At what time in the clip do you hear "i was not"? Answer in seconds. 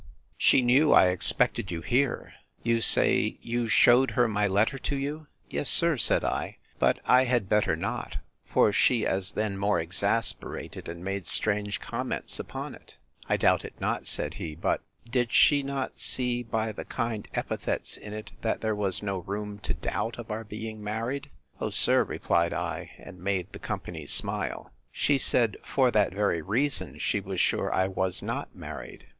27.71-28.55